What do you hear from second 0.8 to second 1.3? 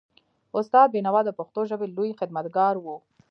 بینوا د